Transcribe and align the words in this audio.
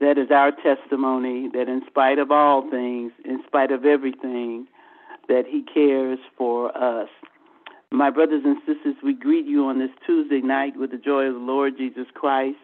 That 0.00 0.18
is 0.18 0.30
our 0.30 0.52
testimony 0.52 1.48
that 1.54 1.68
in 1.68 1.82
spite 1.86 2.18
of 2.18 2.30
all 2.30 2.68
things, 2.70 3.12
in 3.24 3.42
spite 3.46 3.72
of 3.72 3.84
everything, 3.84 4.66
that 5.28 5.44
He 5.48 5.62
cares 5.62 6.18
for 6.36 6.76
us. 6.76 7.08
My 7.90 8.10
brothers 8.10 8.42
and 8.44 8.58
sisters, 8.66 8.96
we 9.02 9.14
greet 9.14 9.46
you 9.46 9.64
on 9.64 9.78
this 9.78 9.90
Tuesday 10.04 10.40
night 10.40 10.76
with 10.76 10.90
the 10.90 10.98
joy 10.98 11.24
of 11.24 11.34
the 11.34 11.40
Lord 11.40 11.76
Jesus 11.78 12.06
Christ. 12.14 12.58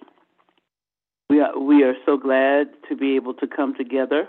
We 1.31 1.41
are, 1.41 1.59
we 1.59 1.85
are 1.85 1.95
so 2.05 2.19
glad 2.19 2.69
to 2.89 2.97
be 2.97 3.17
able 3.17 3.35
to 3.35 3.47
come 3.47 3.75
together 3.75 4.29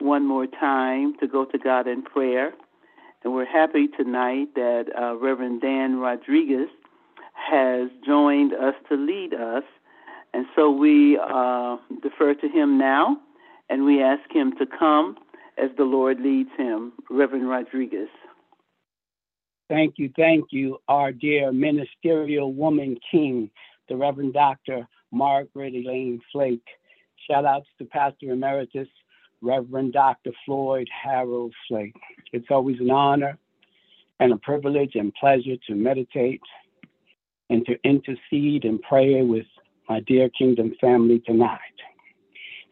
one 0.00 0.26
more 0.26 0.46
time 0.46 1.14
to 1.20 1.26
go 1.26 1.44
to 1.46 1.58
God 1.58 1.86
in 1.86 2.02
prayer. 2.02 2.52
And 3.24 3.32
we're 3.32 3.46
happy 3.46 3.88
tonight 3.88 4.54
that 4.54 4.86
uh, 4.96 5.16
Reverend 5.16 5.60
Dan 5.60 5.98
Rodriguez 5.98 6.68
has 7.34 7.88
joined 8.04 8.52
us 8.52 8.74
to 8.88 8.96
lead 8.96 9.34
us. 9.34 9.64
And 10.34 10.46
so 10.54 10.70
we 10.70 11.18
uh, 11.18 11.76
defer 12.02 12.34
to 12.34 12.48
him 12.48 12.78
now 12.78 13.18
and 13.70 13.84
we 13.84 14.02
ask 14.02 14.30
him 14.30 14.52
to 14.58 14.66
come 14.66 15.16
as 15.56 15.70
the 15.76 15.84
Lord 15.84 16.20
leads 16.20 16.50
him. 16.56 16.92
Reverend 17.10 17.48
Rodriguez. 17.48 18.08
Thank 19.68 19.94
you, 19.98 20.10
thank 20.16 20.46
you, 20.50 20.78
our 20.88 21.12
dear 21.12 21.52
ministerial 21.52 22.54
woman 22.54 22.96
king, 23.10 23.50
the 23.88 23.96
Reverend 23.96 24.32
Dr. 24.32 24.88
Margaret 25.12 25.74
Elaine 25.74 26.22
Flake. 26.32 26.64
Shout 27.28 27.44
outs 27.44 27.66
to 27.78 27.84
Pastor 27.84 28.32
Emeritus 28.32 28.88
Reverend 29.42 29.92
Dr. 29.92 30.30
Floyd 30.46 30.88
Harold 30.90 31.54
Flake. 31.68 31.94
It's 32.32 32.46
always 32.50 32.80
an 32.80 32.90
honor 32.90 33.38
and 34.20 34.32
a 34.32 34.36
privilege 34.38 34.92
and 34.94 35.12
pleasure 35.14 35.56
to 35.66 35.74
meditate 35.74 36.40
and 37.50 37.64
to 37.66 37.76
intercede 37.84 38.64
and 38.64 38.80
pray 38.82 39.22
with 39.22 39.46
my 39.88 40.00
dear 40.00 40.28
Kingdom 40.28 40.74
family 40.80 41.20
tonight. 41.20 41.58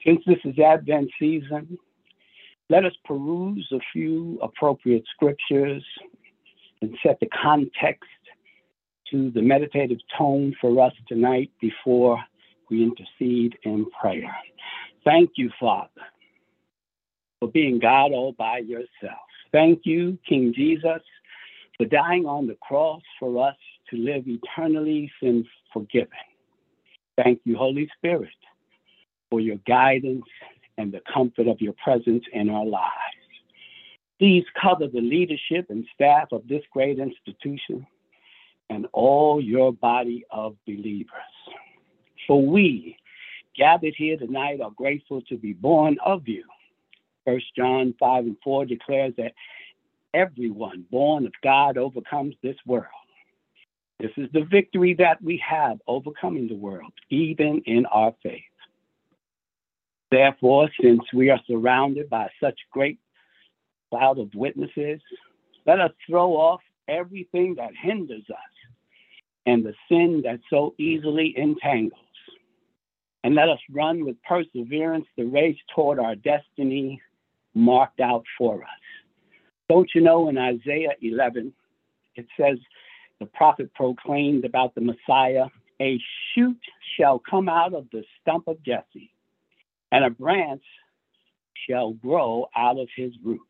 Since 0.05 0.23
this 0.27 0.39
is 0.45 0.59
Advent 0.59 1.11
season, 1.19 1.79
let 2.69 2.85
us 2.85 2.93
peruse 3.05 3.67
a 3.73 3.81
few 3.93 4.39
appropriate 4.43 5.05
scriptures 5.15 5.85
and 6.83 6.97
set 7.03 7.19
the 7.21 7.29
context 7.43 8.11
to 9.11 9.31
the 9.31 9.43
meditative 9.43 9.99
tone 10.19 10.55
for 10.61 10.81
us 10.85 10.93
tonight 11.09 11.51
before 11.61 12.19
we 12.71 12.83
intercede 12.83 13.57
in 13.63 13.87
prayer. 13.99 14.35
Thank 15.05 15.31
you, 15.37 15.51
Father, 15.59 15.89
for 17.39 17.49
being 17.49 17.79
God 17.79 18.13
all 18.13 18.33
by 18.33 18.59
yourself. 18.59 19.27
Thank 19.53 19.83
you, 19.85 20.19
King 20.29 20.53
Jesus, 20.55 21.01
for 21.77 21.87
dying 21.87 22.27
on 22.27 22.47
the 22.47 22.57
cross 22.61 23.03
for 23.19 23.49
us 23.49 23.57
to 23.91 23.97
live 23.97 24.25
eternally 24.27 25.11
sin 25.23 25.47
forgiven. 25.73 26.09
Thank 27.17 27.41
you, 27.45 27.57
Holy 27.57 27.89
Spirit, 27.97 28.29
for 29.31 29.41
your 29.41 29.57
guidance 29.67 30.25
and 30.79 30.93
the 30.93 31.01
comfort 31.13 31.49
of 31.49 31.61
your 31.61 31.75
presence 31.83 32.25
in 32.33 32.49
our 32.51 32.67
lives. 32.67 32.93
Please 34.19 34.45
cover 34.61 34.87
the 34.87 35.01
leadership 35.01 35.67
and 35.71 35.87
staff 35.95 36.29
of 36.33 36.47
this 36.49 36.63
great 36.73 36.99
institution 36.99 37.87
and 38.71 38.87
all 38.93 39.41
your 39.41 39.73
body 39.73 40.25
of 40.31 40.57
believers. 40.67 41.11
For 42.27 42.45
we 42.45 42.97
gathered 43.57 43.95
here 43.97 44.17
tonight 44.17 44.61
are 44.61 44.71
grateful 44.71 45.23
to 45.23 45.37
be 45.37 45.53
born 45.53 45.97
of 46.05 46.27
you 46.27 46.45
First 47.27 47.47
John 47.57 47.93
5 47.99 48.25
and 48.25 48.37
4 48.43 48.67
declares 48.67 49.13
that 49.19 49.33
everyone 50.15 50.87
born 50.91 51.27
of 51.27 51.33
God 51.43 51.77
overcomes 51.77 52.37
this 52.43 52.57
world. 52.65 52.87
This 53.99 54.11
is 54.17 54.29
the 54.33 54.45
victory 54.45 54.95
that 54.95 55.23
we 55.23 55.43
have 55.49 55.79
overcoming 55.87 56.49
the 56.49 56.55
world, 56.55 56.93
even 57.11 57.63
in 57.65 57.87
our 57.87 58.15
faith. 58.23 58.43
Therefore, 60.11 60.69
since 60.81 61.01
we 61.15 61.31
are 61.31 61.41
surrounded 61.47 62.11
by 62.11 62.29
such 62.41 62.59
great 62.71 62.99
cloud 63.91 64.19
of 64.19 64.35
witnesses, 64.35 65.01
let 65.67 65.81
us 65.81 65.93
throw 66.09 66.33
off 66.33 66.61
everything 66.89 67.55
that 67.57 67.71
hinders 67.81 68.25
us 68.31 68.37
and 69.47 69.65
the 69.65 69.75
sin 69.89 70.23
that 70.25 70.41
so 70.51 70.75
easily 70.79 71.35
entangles. 71.37 72.01
And 73.25 73.35
let 73.35 73.49
us 73.49 73.59
run 73.73 74.05
with 74.05 74.17
perseverance 74.23 75.07
the 75.17 75.25
race 75.25 75.57
toward 75.75 75.99
our 75.99 76.15
destiny 76.15 77.01
marked 77.55 78.01
out 78.01 78.25
for 78.37 78.63
us. 78.63 78.69
Don't 79.69 79.91
you 79.95 80.01
know 80.01 80.29
in 80.29 80.39
Isaiah 80.39 80.95
11, 81.01 81.53
it 82.15 82.27
says, 82.39 82.59
the 83.21 83.27
prophet 83.27 83.73
proclaimed 83.75 84.45
about 84.45 84.75
the 84.75 84.81
Messiah, 84.81 85.47
a 85.81 85.99
shoot 86.35 86.59
shall 86.97 87.19
come 87.19 87.49
out 87.49 87.75
of 87.75 87.87
the 87.93 88.05
stump 88.21 88.49
of 88.49 88.63
Jesse, 88.63 89.13
and 89.93 90.05
a 90.05 90.11
branch 90.11 90.63
shall 91.69 91.93
grow 91.93 92.49
out 92.57 92.79
of 92.79 92.89
his 92.95 93.13
roots. 93.23 93.43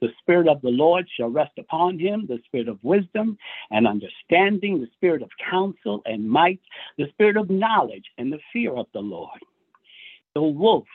The 0.00 0.08
Spirit 0.20 0.48
of 0.48 0.60
the 0.60 0.68
Lord 0.68 1.06
shall 1.16 1.30
rest 1.30 1.52
upon 1.58 1.98
him, 1.98 2.26
the 2.28 2.40
Spirit 2.44 2.68
of 2.68 2.82
wisdom 2.82 3.38
and 3.70 3.86
understanding, 3.86 4.80
the 4.80 4.90
Spirit 4.96 5.22
of 5.22 5.30
counsel 5.50 6.02
and 6.04 6.28
might, 6.28 6.60
the 6.98 7.08
Spirit 7.12 7.36
of 7.36 7.48
knowledge 7.48 8.04
and 8.18 8.32
the 8.32 8.40
fear 8.52 8.74
of 8.74 8.86
the 8.92 9.00
Lord. 9.00 9.40
The 10.34 10.42
wolf 10.42 10.86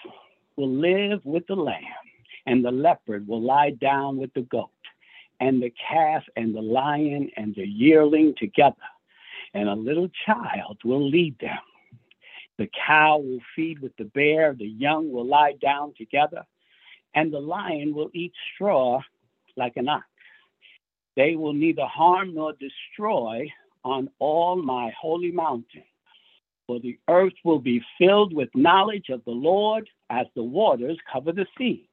will 0.58 0.70
live 0.70 1.22
with 1.26 1.48
the 1.48 1.56
lamb 1.56 1.82
and 2.46 2.64
the 2.64 2.72
leopard 2.72 3.28
will 3.28 3.42
lie 3.42 3.72
down 3.72 4.18
with 4.18 4.34
the 4.34 4.42
goat, 4.42 4.70
and 5.40 5.62
the 5.62 5.74
calf 5.90 6.24
and 6.36 6.54
the 6.54 6.62
lion 6.62 7.30
and 7.38 7.56
the 7.56 7.68
yearling 7.68 8.36
together, 8.38 8.76
and 9.54 9.70
a 9.70 9.74
little 9.74 10.10
child 10.26 10.78
will 10.84 11.10
lead 11.10 11.38
them. 11.40 11.58
The 12.58 12.70
cow 12.86 13.20
will 13.20 13.40
feed 13.56 13.80
with 13.80 13.96
the 13.98 14.06
bear, 14.06 14.54
the 14.54 14.68
young 14.68 15.12
will 15.12 15.26
lie 15.26 15.54
down 15.62 15.94
together, 15.98 16.44
and 17.16 17.34
the 17.34 17.40
lion 17.40 17.96
will 17.96 18.10
eat 18.14 18.34
straw 18.54 19.02
like 19.56 19.78
an 19.78 19.88
ox. 19.88 20.06
They 21.16 21.36
will 21.36 21.54
neither 21.54 21.86
harm 21.86 22.36
nor 22.36 22.54
destroy 22.54 23.50
on 23.84 24.10
all 24.20 24.56
my 24.56 24.94
holy 25.00 25.32
mountain. 25.32 25.84
For 26.68 26.80
the 26.80 27.00
earth 27.08 27.34
will 27.44 27.60
be 27.60 27.82
filled 27.98 28.34
with 28.34 28.50
knowledge 28.54 29.10
of 29.10 29.24
the 29.26 29.32
Lord 29.32 29.90
as 30.10 30.28
the 30.36 30.44
waters 30.44 30.98
cover 31.12 31.32
the 31.32 31.48
sea. 31.58 31.89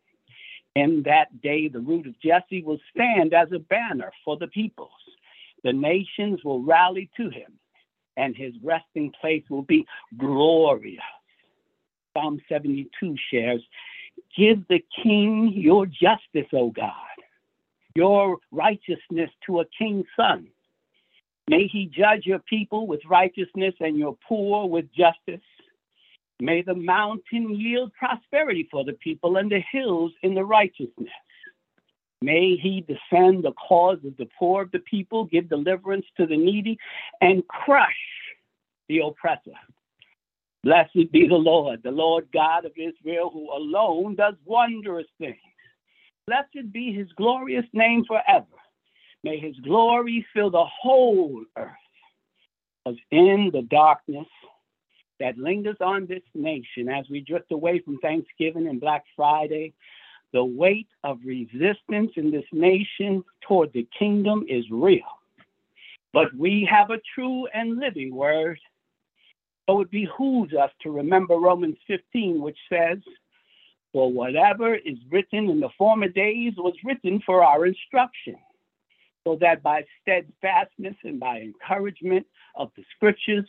In 0.76 1.02
that 1.06 1.40
day, 1.40 1.68
the 1.68 1.80
root 1.80 2.06
of 2.06 2.20
Jesse 2.20 2.62
will 2.62 2.78
stand 2.94 3.32
as 3.32 3.48
a 3.50 3.58
banner 3.58 4.12
for 4.22 4.36
the 4.36 4.46
peoples. 4.48 4.90
The 5.64 5.72
nations 5.72 6.44
will 6.44 6.62
rally 6.62 7.08
to 7.16 7.30
him, 7.30 7.58
and 8.18 8.36
his 8.36 8.52
resting 8.62 9.10
place 9.18 9.42
will 9.48 9.62
be 9.62 9.86
glorious. 10.18 11.00
Psalm 12.14 12.42
72 12.46 13.16
shares 13.30 13.62
Give 14.36 14.68
the 14.68 14.84
king 15.02 15.50
your 15.54 15.86
justice, 15.86 16.50
O 16.52 16.70
God, 16.70 16.92
your 17.94 18.36
righteousness 18.52 19.30
to 19.46 19.60
a 19.60 19.64
king's 19.78 20.04
son. 20.14 20.46
May 21.48 21.68
he 21.68 21.86
judge 21.86 22.26
your 22.26 22.40
people 22.40 22.86
with 22.86 23.00
righteousness 23.08 23.72
and 23.80 23.96
your 23.96 24.18
poor 24.28 24.68
with 24.68 24.92
justice. 24.92 25.40
May 26.40 26.62
the 26.62 26.74
mountain 26.74 27.54
yield 27.54 27.92
prosperity 27.98 28.68
for 28.70 28.84
the 28.84 28.92
people 28.92 29.36
and 29.36 29.50
the 29.50 29.62
hills 29.72 30.12
in 30.22 30.34
the 30.34 30.44
righteousness. 30.44 31.08
May 32.22 32.56
he 32.56 32.80
defend 32.80 33.44
the 33.44 33.52
cause 33.52 33.98
of 34.04 34.16
the 34.16 34.28
poor 34.38 34.62
of 34.62 34.70
the 34.72 34.80
people, 34.80 35.24
give 35.24 35.48
deliverance 35.48 36.06
to 36.16 36.26
the 36.26 36.36
needy, 36.36 36.78
and 37.20 37.46
crush 37.46 37.88
the 38.88 39.00
oppressor. 39.00 39.52
Blessed 40.64 41.12
be 41.12 41.28
the 41.28 41.36
Lord, 41.36 41.82
the 41.82 41.90
Lord 41.90 42.28
God 42.32 42.64
of 42.64 42.72
Israel, 42.76 43.30
who 43.32 43.50
alone 43.52 44.16
does 44.16 44.34
wondrous 44.44 45.06
things. 45.18 45.36
Blessed 46.26 46.72
be 46.72 46.92
his 46.92 47.06
glorious 47.12 47.66
name 47.72 48.04
forever. 48.04 48.46
May 49.22 49.38
his 49.38 49.56
glory 49.60 50.26
fill 50.34 50.50
the 50.50 50.64
whole 50.64 51.44
earth. 51.56 51.70
Because 52.84 52.98
in 53.10 53.50
the 53.52 53.62
darkness, 53.62 54.26
that 55.20 55.38
lingers 55.38 55.76
on 55.80 56.06
this 56.06 56.22
nation 56.34 56.88
as 56.88 57.06
we 57.10 57.20
drift 57.20 57.52
away 57.52 57.78
from 57.80 57.98
Thanksgiving 57.98 58.68
and 58.68 58.80
Black 58.80 59.04
Friday. 59.14 59.72
The 60.32 60.44
weight 60.44 60.88
of 61.04 61.18
resistance 61.24 62.12
in 62.16 62.30
this 62.30 62.44
nation 62.52 63.24
toward 63.40 63.72
the 63.72 63.86
kingdom 63.98 64.44
is 64.48 64.64
real. 64.70 65.00
But 66.12 66.34
we 66.34 66.68
have 66.70 66.90
a 66.90 67.00
true 67.14 67.46
and 67.46 67.78
living 67.78 68.14
word. 68.14 68.58
So 69.68 69.80
it 69.80 69.90
behooves 69.90 70.54
us 70.54 70.70
to 70.82 70.90
remember 70.90 71.36
Romans 71.36 71.76
15, 71.86 72.40
which 72.40 72.58
says, 72.70 72.98
For 73.92 74.12
whatever 74.12 74.74
is 74.74 74.98
written 75.10 75.48
in 75.50 75.60
the 75.60 75.70
former 75.76 76.08
days 76.08 76.54
was 76.56 76.74
written 76.84 77.20
for 77.24 77.44
our 77.44 77.66
instruction, 77.66 78.36
so 79.24 79.36
that 79.40 79.62
by 79.62 79.84
steadfastness 80.02 80.94
and 81.02 81.18
by 81.18 81.40
encouragement 81.40 82.26
of 82.54 82.70
the 82.76 82.84
scriptures, 82.94 83.44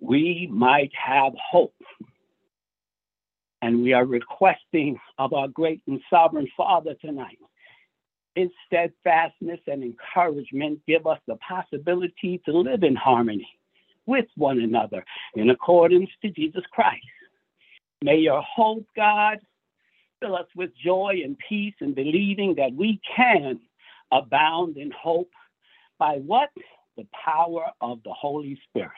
we 0.00 0.48
might 0.50 0.92
have 0.94 1.32
hope. 1.36 1.74
And 3.60 3.82
we 3.82 3.92
are 3.92 4.04
requesting 4.04 4.98
of 5.18 5.32
our 5.32 5.48
great 5.48 5.82
and 5.86 6.00
sovereign 6.08 6.48
Father 6.56 6.94
tonight. 7.00 7.38
His 8.34 8.50
steadfastness 8.66 9.58
and 9.66 9.82
encouragement 9.82 10.80
give 10.86 11.06
us 11.08 11.18
the 11.26 11.36
possibility 11.36 12.40
to 12.44 12.52
live 12.52 12.84
in 12.84 12.94
harmony 12.94 13.48
with 14.06 14.26
one 14.36 14.60
another 14.60 15.04
in 15.34 15.50
accordance 15.50 16.08
to 16.22 16.30
Jesus 16.30 16.62
Christ. 16.70 17.04
May 18.00 18.18
your 18.18 18.42
hope, 18.42 18.86
God, 18.94 19.38
fill 20.20 20.36
us 20.36 20.46
with 20.54 20.70
joy 20.76 21.20
and 21.24 21.36
peace 21.48 21.74
and 21.80 21.94
believing 21.94 22.54
that 22.56 22.72
we 22.72 23.00
can 23.16 23.60
abound 24.12 24.76
in 24.76 24.92
hope 24.92 25.30
by 25.98 26.14
what? 26.16 26.50
The 26.96 27.06
power 27.24 27.66
of 27.80 28.02
the 28.04 28.12
Holy 28.12 28.60
Spirit. 28.68 28.92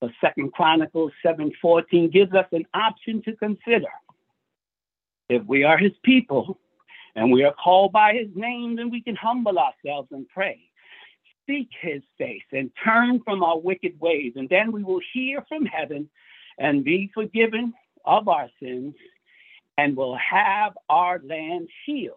The 0.00 0.12
Second 0.20 0.52
Chronicles 0.52 1.12
7:14 1.24 2.10
gives 2.10 2.32
us 2.32 2.46
an 2.52 2.66
option 2.72 3.22
to 3.22 3.34
consider. 3.36 3.90
If 5.28 5.44
we 5.44 5.64
are 5.64 5.76
his 5.76 5.96
people 6.02 6.58
and 7.14 7.32
we 7.32 7.42
are 7.44 7.52
called 7.52 7.92
by 7.92 8.14
his 8.14 8.34
name, 8.34 8.76
then 8.76 8.90
we 8.90 9.02
can 9.02 9.16
humble 9.16 9.58
ourselves 9.58 10.08
and 10.12 10.28
pray. 10.28 10.60
Seek 11.46 11.70
his 11.80 12.02
face 12.16 12.44
and 12.52 12.70
turn 12.84 13.20
from 13.22 13.42
our 13.42 13.58
wicked 13.58 13.98
ways, 14.00 14.34
and 14.36 14.48
then 14.48 14.70
we 14.70 14.84
will 14.84 15.00
hear 15.12 15.42
from 15.48 15.66
heaven 15.66 16.08
and 16.58 16.84
be 16.84 17.10
forgiven 17.12 17.74
of 18.04 18.28
our 18.28 18.48
sins 18.60 18.94
and 19.78 19.96
will 19.96 20.16
have 20.16 20.76
our 20.88 21.20
land 21.24 21.68
healed. 21.86 22.16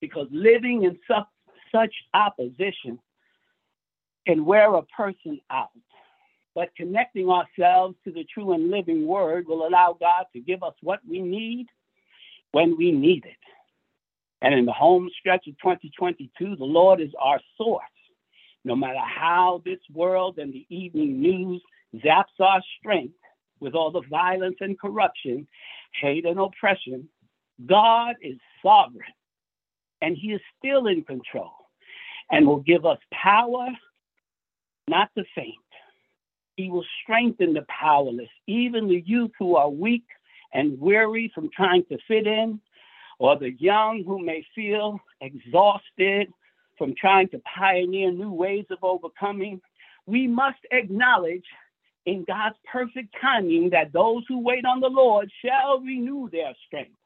Because 0.00 0.28
living 0.30 0.84
in 0.84 0.98
such, 1.08 1.26
such 1.72 1.94
opposition 2.12 2.98
can 4.26 4.44
wear 4.44 4.74
a 4.74 4.82
person 4.82 5.40
out. 5.50 5.70
But 6.54 6.74
connecting 6.76 7.28
ourselves 7.28 7.96
to 8.04 8.12
the 8.12 8.24
true 8.32 8.52
and 8.52 8.70
living 8.70 9.06
word 9.06 9.46
will 9.46 9.66
allow 9.66 9.96
God 9.98 10.26
to 10.32 10.40
give 10.40 10.62
us 10.62 10.74
what 10.82 11.00
we 11.08 11.20
need 11.20 11.66
when 12.52 12.76
we 12.76 12.92
need 12.92 13.24
it. 13.24 13.36
And 14.40 14.54
in 14.54 14.66
the 14.66 14.72
home 14.72 15.10
stretch 15.18 15.46
of 15.48 15.54
2022, 15.58 16.56
the 16.56 16.64
Lord 16.64 17.00
is 17.00 17.10
our 17.18 17.40
source. 17.56 17.82
No 18.64 18.76
matter 18.76 19.00
how 19.00 19.62
this 19.64 19.80
world 19.92 20.38
and 20.38 20.52
the 20.52 20.66
evening 20.68 21.20
news 21.20 21.62
zaps 21.96 22.40
our 22.40 22.62
strength 22.78 23.14
with 23.60 23.74
all 23.74 23.90
the 23.90 24.02
violence 24.08 24.56
and 24.60 24.78
corruption, 24.78 25.46
hate 26.00 26.24
and 26.24 26.38
oppression, 26.38 27.08
God 27.66 28.14
is 28.22 28.36
sovereign 28.62 29.12
and 30.02 30.16
He 30.16 30.32
is 30.32 30.40
still 30.58 30.86
in 30.86 31.02
control 31.02 31.52
and 32.30 32.46
will 32.46 32.60
give 32.60 32.84
us 32.84 32.98
power 33.12 33.68
not 34.88 35.10
to 35.16 35.24
faint. 35.34 35.54
He 36.56 36.70
will 36.70 36.84
strengthen 37.02 37.52
the 37.52 37.66
powerless, 37.68 38.28
even 38.46 38.88
the 38.88 39.02
youth 39.04 39.32
who 39.38 39.56
are 39.56 39.68
weak 39.68 40.04
and 40.52 40.78
weary 40.80 41.30
from 41.34 41.50
trying 41.50 41.84
to 41.86 41.98
fit 42.06 42.26
in, 42.26 42.60
or 43.18 43.36
the 43.36 43.52
young 43.52 44.04
who 44.06 44.24
may 44.24 44.46
feel 44.54 45.00
exhausted 45.20 46.28
from 46.78 46.94
trying 46.94 47.28
to 47.28 47.40
pioneer 47.40 48.12
new 48.12 48.32
ways 48.32 48.66
of 48.70 48.78
overcoming. 48.82 49.60
We 50.06 50.26
must 50.26 50.58
acknowledge 50.70 51.44
in 52.06 52.24
God's 52.24 52.56
perfect 52.70 53.14
timing 53.20 53.70
that 53.70 53.92
those 53.92 54.22
who 54.28 54.40
wait 54.40 54.64
on 54.64 54.80
the 54.80 54.88
Lord 54.88 55.30
shall 55.44 55.80
renew 55.80 56.28
their 56.30 56.54
strength. 56.66 56.96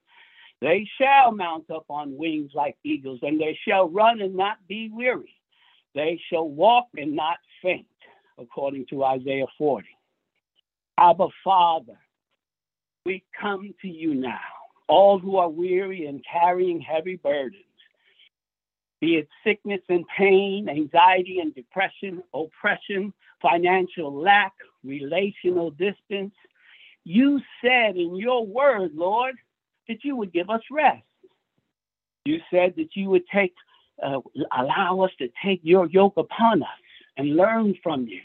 They 0.61 0.89
shall 1.00 1.31
mount 1.31 1.71
up 1.71 1.85
on 1.89 2.17
wings 2.17 2.50
like 2.55 2.77
eagles, 2.85 3.21
and 3.23 3.41
they 3.41 3.56
shall 3.67 3.89
run 3.89 4.21
and 4.21 4.35
not 4.35 4.59
be 4.67 4.91
weary. 4.93 5.35
They 5.95 6.21
shall 6.29 6.49
walk 6.49 6.89
and 6.97 7.15
not 7.15 7.39
faint 7.62 7.87
according 8.38 8.87
to 8.87 9.05
Isaiah 9.05 9.46
40. 9.56 9.87
Abba 10.99 11.29
Father, 11.44 11.99
we 13.05 13.25
come 13.40 13.75
to 13.82 13.88
you 13.88 14.14
now, 14.14 14.38
all 14.88 15.19
who 15.19 15.37
are 15.37 15.49
weary 15.49 16.06
and 16.06 16.25
carrying 16.31 16.81
heavy 16.81 17.17
burdens, 17.17 17.64
be 19.00 19.17
it 19.17 19.29
sickness 19.44 19.81
and 19.88 20.05
pain, 20.17 20.69
anxiety 20.69 21.38
and 21.38 21.55
depression, 21.55 22.23
oppression, 22.35 23.12
financial 23.40 24.12
lack, 24.12 24.52
relational 24.85 25.70
distance. 25.70 26.35
You 27.05 27.40
said 27.62 27.96
in 27.96 28.17
your 28.17 28.44
word, 28.44 28.93
Lord, 28.94 29.37
that 29.87 30.05
you 30.05 30.17
would 30.17 30.32
give 30.32 30.50
us 30.50 30.62
rest. 30.70 31.05
You 32.25 32.40
said 32.50 32.75
that 32.76 32.88
you 32.94 33.08
would 33.11 33.26
take, 33.32 33.55
uh, 34.02 34.20
allow 34.56 35.00
us 35.02 35.12
to 35.19 35.29
take 35.43 35.61
your 35.62 35.87
yoke 35.87 36.17
upon 36.17 36.62
us 36.62 36.69
and 37.19 37.37
learn 37.37 37.75
from 37.82 38.06
you 38.06 38.20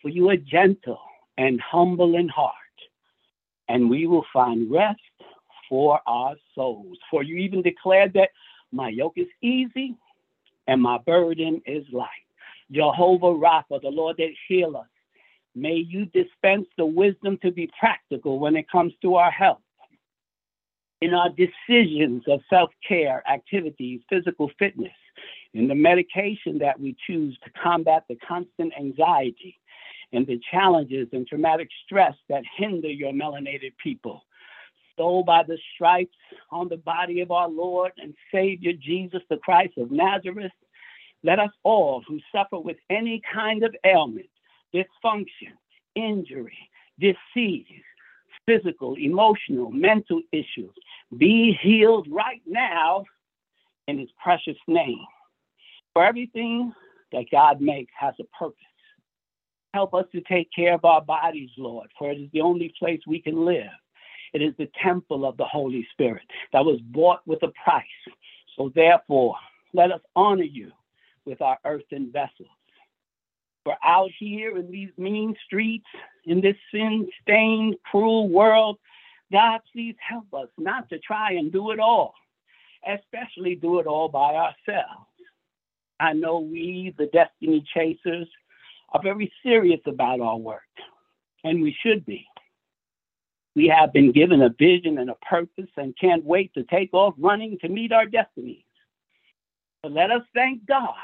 for 0.00 0.08
you 0.08 0.28
are 0.30 0.36
gentle 0.36 1.00
and 1.36 1.60
humble 1.60 2.16
in 2.16 2.28
heart, 2.28 2.54
and 3.68 3.90
we 3.90 4.06
will 4.06 4.24
find 4.32 4.70
rest 4.70 5.00
for 5.68 6.00
our 6.06 6.34
souls. 6.54 6.98
For 7.10 7.22
you 7.22 7.36
even 7.36 7.62
declared 7.62 8.12
that 8.14 8.30
my 8.72 8.88
yoke 8.88 9.14
is 9.16 9.26
easy 9.42 9.96
and 10.66 10.80
my 10.80 10.98
burden 10.98 11.60
is 11.66 11.84
light. 11.92 12.08
Jehovah 12.70 13.26
Rapha, 13.26 13.80
the 13.80 13.88
Lord 13.88 14.16
that 14.18 14.30
heals 14.46 14.74
us, 14.74 14.86
may 15.54 15.74
you 15.74 16.06
dispense 16.06 16.66
the 16.76 16.86
wisdom 16.86 17.38
to 17.42 17.50
be 17.50 17.70
practical 17.78 18.38
when 18.38 18.56
it 18.56 18.70
comes 18.70 18.92
to 19.02 19.16
our 19.16 19.30
health. 19.30 19.60
In 21.00 21.14
our 21.14 21.30
decisions 21.30 22.24
of 22.26 22.40
self 22.50 22.70
care, 22.86 23.22
activities, 23.30 24.00
physical 24.08 24.50
fitness, 24.58 24.92
in 25.54 25.68
the 25.68 25.74
medication 25.74 26.58
that 26.58 26.78
we 26.78 26.96
choose 27.06 27.38
to 27.44 27.50
combat 27.50 28.04
the 28.08 28.16
constant 28.26 28.72
anxiety, 28.78 29.58
and 30.12 30.26
the 30.26 30.40
challenges 30.50 31.08
and 31.12 31.26
traumatic 31.26 31.68
stress 31.84 32.14
that 32.28 32.42
hinder 32.56 32.88
your 32.88 33.12
melanated 33.12 33.72
people. 33.82 34.24
So, 34.96 35.22
by 35.22 35.42
the 35.44 35.58
stripes 35.74 36.16
on 36.50 36.68
the 36.68 36.76
body 36.76 37.20
of 37.20 37.30
our 37.30 37.48
Lord 37.48 37.92
and 37.98 38.14
Savior 38.32 38.72
Jesus 38.72 39.22
the 39.30 39.36
Christ 39.36 39.74
of 39.76 39.90
Nazareth, 39.90 40.52
let 41.22 41.38
us 41.38 41.50
all 41.62 42.02
who 42.06 42.20
suffer 42.34 42.58
with 42.58 42.78
any 42.90 43.22
kind 43.32 43.64
of 43.64 43.74
ailment, 43.84 44.28
dysfunction, 44.74 45.54
injury, 45.94 46.58
disease, 46.98 47.82
physical, 48.46 48.94
emotional, 48.94 49.70
mental 49.70 50.22
issues, 50.32 50.72
be 51.16 51.56
healed 51.60 52.08
right 52.10 52.42
now 52.46 53.04
in 53.86 53.98
His 53.98 54.08
precious 54.22 54.56
name. 54.66 55.04
For 55.98 56.04
everything 56.04 56.72
that 57.10 57.24
God 57.32 57.60
makes 57.60 57.90
has 57.98 58.14
a 58.20 58.24
purpose. 58.38 58.54
Help 59.74 59.94
us 59.94 60.04
to 60.12 60.20
take 60.20 60.48
care 60.54 60.74
of 60.74 60.84
our 60.84 61.00
bodies, 61.00 61.50
Lord, 61.58 61.88
for 61.98 62.12
it 62.12 62.20
is 62.20 62.30
the 62.32 62.40
only 62.40 62.72
place 62.78 63.00
we 63.04 63.20
can 63.20 63.44
live. 63.44 63.72
It 64.32 64.40
is 64.40 64.54
the 64.58 64.70
temple 64.80 65.26
of 65.26 65.36
the 65.36 65.44
Holy 65.44 65.84
Spirit 65.90 66.22
that 66.52 66.64
was 66.64 66.78
bought 66.82 67.26
with 67.26 67.42
a 67.42 67.50
price. 67.64 67.84
So 68.56 68.70
therefore, 68.76 69.34
let 69.74 69.90
us 69.90 70.00
honor 70.14 70.44
you 70.44 70.70
with 71.24 71.42
our 71.42 71.58
earthen 71.64 72.12
vessels. 72.12 72.46
For 73.64 73.74
out 73.82 74.10
here 74.20 74.56
in 74.56 74.70
these 74.70 74.90
mean 74.98 75.34
streets, 75.46 75.88
in 76.26 76.40
this 76.40 76.54
sin 76.72 77.08
stained, 77.22 77.74
cruel 77.90 78.28
world, 78.28 78.78
God, 79.32 79.62
please 79.72 79.96
help 79.98 80.32
us 80.32 80.48
not 80.58 80.88
to 80.90 81.00
try 81.00 81.32
and 81.32 81.50
do 81.50 81.72
it 81.72 81.80
all, 81.80 82.14
especially 82.86 83.56
do 83.56 83.80
it 83.80 83.88
all 83.88 84.08
by 84.08 84.36
ourselves. 84.36 85.07
I 86.00 86.12
know 86.12 86.40
we, 86.40 86.94
the 86.96 87.06
destiny 87.06 87.64
chasers, 87.74 88.28
are 88.90 89.02
very 89.02 89.32
serious 89.42 89.80
about 89.86 90.20
our 90.20 90.36
work, 90.36 90.62
and 91.44 91.62
we 91.62 91.76
should 91.82 92.06
be. 92.06 92.26
We 93.54 93.66
have 93.68 93.92
been 93.92 94.12
given 94.12 94.42
a 94.42 94.50
vision 94.50 94.98
and 94.98 95.10
a 95.10 95.16
purpose 95.16 95.70
and 95.76 95.96
can't 96.00 96.24
wait 96.24 96.54
to 96.54 96.62
take 96.64 96.94
off 96.94 97.14
running 97.18 97.58
to 97.60 97.68
meet 97.68 97.92
our 97.92 98.06
destinies. 98.06 98.62
But 99.82 99.92
let 99.92 100.10
us 100.10 100.22
thank 100.34 100.64
God 100.66 100.94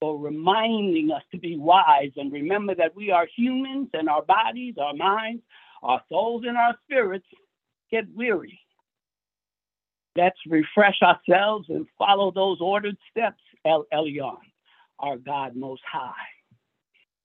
for 0.00 0.18
reminding 0.18 1.10
us 1.10 1.22
to 1.32 1.38
be 1.38 1.56
wise 1.56 2.12
and 2.16 2.32
remember 2.32 2.74
that 2.74 2.94
we 2.94 3.10
are 3.10 3.26
humans 3.36 3.88
and 3.94 4.08
our 4.08 4.22
bodies, 4.22 4.74
our 4.80 4.94
minds, 4.94 5.42
our 5.82 6.02
souls, 6.08 6.44
and 6.46 6.56
our 6.56 6.76
spirits 6.84 7.26
get 7.90 8.04
weary. 8.14 8.60
Let's 10.16 10.38
refresh 10.46 11.00
ourselves 11.02 11.66
and 11.68 11.86
follow 11.98 12.30
those 12.30 12.58
ordered 12.60 12.96
steps, 13.10 13.42
El 13.64 13.84
Elyon, 13.92 14.36
our 15.00 15.16
God 15.16 15.56
Most 15.56 15.82
High. 15.90 16.12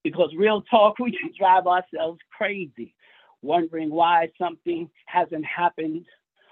Because 0.03 0.33
real 0.35 0.63
talk, 0.63 0.97
we 0.97 1.11
can 1.11 1.31
drive 1.37 1.67
ourselves 1.67 2.19
crazy, 2.35 2.95
wondering 3.41 3.91
why 3.91 4.29
something 4.39 4.89
hasn't 5.05 5.45
happened 5.45 6.05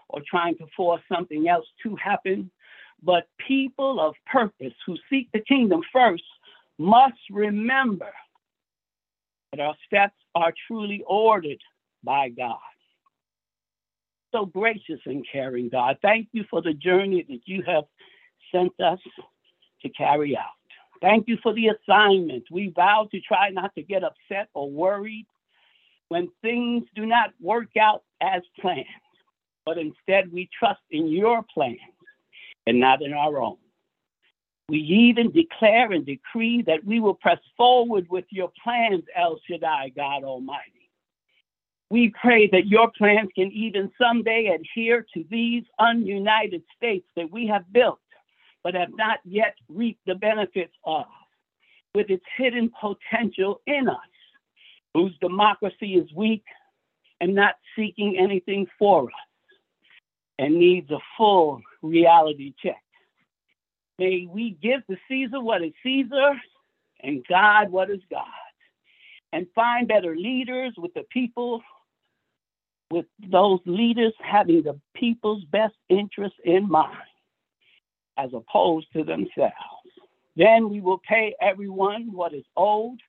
or 0.10 0.22
trying 0.30 0.58
to 0.58 0.66
force 0.76 1.02
something 1.12 1.48
else 1.48 1.66
to 1.84 1.96
happen. 1.96 2.52
But 3.02 3.28
people 3.48 4.00
of 4.00 4.16
purpose 4.32 4.74
who 4.86 4.96
seek 5.10 5.30
the 5.32 5.42
kingdom 5.42 5.82
first 5.92 6.24
must 6.78 7.20
remember 7.32 8.12
that 9.52 9.62
our 9.62 9.76
steps 9.86 10.18
are 10.36 10.54
truly 10.68 11.04
ordered 11.08 11.62
by 12.04 12.30
God. 12.30 12.58
So 14.38 14.46
gracious 14.46 15.00
and 15.06 15.26
caring 15.32 15.68
God, 15.68 15.98
thank 16.04 16.28
you 16.32 16.46
for 16.48 16.62
the 16.62 16.74
journey 16.74 17.26
that 17.28 17.40
you 17.46 17.64
have 17.66 17.86
sent 18.52 18.80
us 18.80 19.00
to 19.82 19.90
carry 19.90 20.38
out. 20.38 20.44
Thank 21.02 21.28
you 21.28 21.38
for 21.42 21.56
the 21.56 21.70
assignment. 21.70 22.44
We 22.52 22.72
vow 22.76 23.08
to 23.12 23.20
try 23.20 23.50
not 23.50 23.74
to 23.74 23.82
get 23.82 24.04
upset 24.04 24.50
or 24.54 24.70
worried 24.70 25.26
when 26.10 26.30
things 26.44 26.84
do 26.96 27.08
not 27.08 27.32
work 27.42 27.70
out 27.82 28.04
as 28.22 28.44
planned, 28.60 28.86
but 29.66 29.80
instead 29.80 30.32
we 30.32 30.50
trust 30.60 30.82
in 30.92 31.08
your 31.08 31.44
plans 31.52 31.80
and 32.68 32.80
not 32.80 33.02
in 33.02 33.14
our 33.14 33.42
own. 33.42 33.58
We 34.70 34.78
even 34.78 35.32
declare 35.32 35.92
and 35.94 36.06
decree 36.06 36.62
that 36.68 36.86
we 36.86 37.00
will 37.00 37.16
press 37.16 37.40
forward 37.56 38.06
with 38.08 38.26
your 38.30 38.52
plans, 38.64 39.04
El 39.16 39.40
Shaddai, 39.50 39.94
God 39.96 40.24
Almighty. 40.24 40.77
We 41.90 42.14
pray 42.22 42.48
that 42.48 42.68
your 42.68 42.92
plans 42.92 43.30
can 43.34 43.52
even 43.52 43.92
someday 43.98 44.48
adhere 44.48 45.06
to 45.14 45.24
these 45.30 45.64
ununited 45.80 46.64
states 46.76 47.08
that 47.16 47.32
we 47.32 47.48
have 47.48 47.72
built, 47.72 48.00
but 48.64 48.74
have 48.74 48.90
not 48.96 49.20
yet 49.24 49.56
reaped 49.70 50.06
the 50.06 50.16
benefits 50.16 50.74
of, 50.84 51.06
with 51.96 52.10
its 52.10 52.26
hidden 52.38 52.72
potential 52.80 53.62
in 53.66 53.88
us, 53.88 53.98
whose 54.94 55.18
democracy 55.22 55.94
is 55.94 56.12
weak 56.14 56.44
and 57.22 57.34
not 57.34 57.56
seeking 57.76 58.18
anything 58.18 58.68
for 58.78 59.06
us, 59.06 59.12
and 60.38 60.60
needs 60.60 60.92
a 60.92 61.00
full 61.18 61.62
reality 61.82 62.54
check. 62.62 62.84
May 63.98 64.28
we 64.30 64.58
give 64.62 64.86
to 64.88 64.98
Caesar 65.08 65.40
what 65.40 65.64
is 65.64 65.74
Caesar 65.84 66.34
and 67.00 67.26
God 67.28 67.72
what 67.72 67.90
is 67.90 68.02
God, 68.12 68.26
and 69.32 69.48
find 69.56 69.88
better 69.88 70.16
leaders 70.16 70.74
with 70.78 70.94
the 70.94 71.04
people, 71.10 71.62
with 72.92 73.06
those 73.30 73.60
leaders 73.66 74.14
having 74.20 74.64
the 74.64 74.80
people's 74.96 75.44
best 75.46 75.76
interest 75.90 76.36
in 76.44 76.70
mind, 76.70 76.96
as 78.18 78.32
opposed 78.34 78.88
to 78.94 79.04
themselves. 79.04 79.54
Then 80.36 80.70
we 80.70 80.82
will 80.82 81.00
pay 81.00 81.36
everyone 81.42 82.14
what 82.14 82.34
is 82.34 82.46
owed 82.56 83.00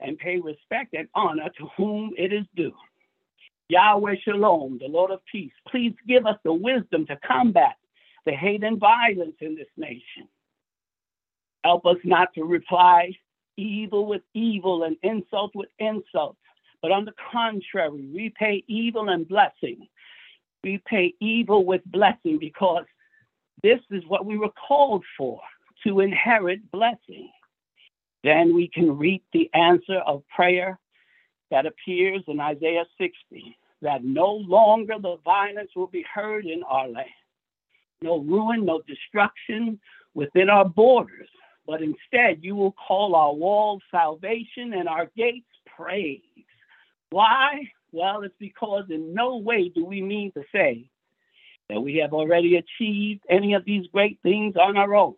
and 0.00 0.18
pay 0.18 0.38
respect 0.38 0.94
and 0.94 1.08
honor 1.14 1.48
to 1.58 1.66
whom 1.76 2.12
it 2.18 2.32
is 2.32 2.44
due. 2.56 2.74
Yahweh 3.68 4.16
Shalom, 4.24 4.78
the 4.78 4.88
Lord 4.88 5.10
of 5.10 5.20
peace, 5.30 5.52
please 5.68 5.94
give 6.06 6.26
us 6.26 6.36
the 6.44 6.52
wisdom 6.52 7.06
to 7.06 7.16
combat 7.26 7.76
the 8.26 8.32
hate 8.32 8.62
and 8.62 8.78
violence 8.78 9.36
in 9.40 9.54
this 9.54 9.68
nation. 9.76 10.28
Help 11.62 11.86
us 11.86 11.96
not 12.04 12.28
to 12.34 12.44
reply 12.44 13.12
evil 13.56 14.06
with 14.06 14.22
evil 14.34 14.82
and 14.84 14.96
insult 15.02 15.52
with 15.54 15.68
insult, 15.78 16.36
but 16.84 16.92
on 16.92 17.06
the 17.06 17.14
contrary, 17.32 18.10
repay 18.14 18.62
evil 18.68 19.08
and 19.08 19.26
blessing. 19.26 19.88
Repay 20.62 21.14
evil 21.18 21.64
with 21.64 21.80
blessing 21.86 22.36
because 22.38 22.84
this 23.62 23.80
is 23.90 24.02
what 24.06 24.26
we 24.26 24.36
were 24.36 24.50
called 24.50 25.02
for 25.16 25.40
to 25.86 26.00
inherit 26.00 26.70
blessing. 26.70 27.30
Then 28.22 28.54
we 28.54 28.68
can 28.68 28.98
reap 28.98 29.24
the 29.32 29.48
answer 29.54 29.96
of 30.06 30.24
prayer 30.28 30.78
that 31.50 31.64
appears 31.64 32.22
in 32.28 32.38
Isaiah 32.38 32.84
60 33.00 33.56
that 33.80 34.04
no 34.04 34.34
longer 34.34 34.96
the 35.00 35.16
violence 35.24 35.70
will 35.74 35.86
be 35.86 36.04
heard 36.14 36.44
in 36.44 36.62
our 36.64 36.86
land, 36.86 37.08
no 38.02 38.18
ruin, 38.18 38.66
no 38.66 38.82
destruction 38.86 39.80
within 40.12 40.50
our 40.50 40.68
borders, 40.68 41.30
but 41.66 41.80
instead 41.80 42.44
you 42.44 42.54
will 42.54 42.72
call 42.72 43.14
our 43.14 43.32
walls 43.32 43.80
salvation 43.90 44.74
and 44.74 44.86
our 44.86 45.10
gates 45.16 45.46
praise. 45.64 46.20
Why? 47.14 47.70
Well, 47.92 48.22
it's 48.22 48.34
because 48.40 48.86
in 48.90 49.14
no 49.14 49.36
way 49.36 49.68
do 49.68 49.84
we 49.84 50.02
mean 50.02 50.32
to 50.32 50.42
say 50.50 50.90
that 51.68 51.80
we 51.80 51.98
have 51.98 52.12
already 52.12 52.56
achieved 52.56 53.22
any 53.30 53.54
of 53.54 53.64
these 53.64 53.86
great 53.92 54.18
things 54.24 54.56
on 54.56 54.76
our 54.76 54.96
own 54.96 55.14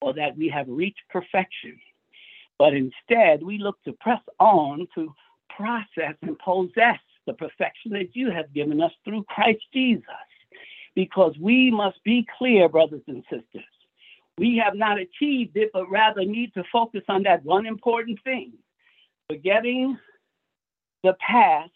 or 0.00 0.14
that 0.14 0.36
we 0.36 0.48
have 0.50 0.68
reached 0.68 1.02
perfection. 1.10 1.80
But 2.60 2.74
instead, 2.74 3.42
we 3.42 3.58
look 3.58 3.82
to 3.86 3.92
press 3.94 4.20
on 4.38 4.86
to 4.94 5.12
process 5.48 6.14
and 6.22 6.38
possess 6.38 7.00
the 7.26 7.32
perfection 7.32 7.90
that 7.94 8.14
you 8.14 8.30
have 8.30 8.54
given 8.54 8.80
us 8.80 8.92
through 9.04 9.24
Christ 9.24 9.64
Jesus. 9.72 10.04
Because 10.94 11.34
we 11.40 11.72
must 11.72 12.00
be 12.04 12.24
clear, 12.38 12.68
brothers 12.68 13.02
and 13.08 13.24
sisters. 13.28 13.66
We 14.38 14.62
have 14.64 14.76
not 14.76 14.96
achieved 14.96 15.56
it, 15.56 15.70
but 15.72 15.90
rather 15.90 16.24
need 16.24 16.54
to 16.54 16.62
focus 16.70 17.02
on 17.08 17.24
that 17.24 17.44
one 17.44 17.66
important 17.66 18.22
thing 18.22 18.52
forgetting 19.28 19.98
the 21.02 21.14
past, 21.20 21.70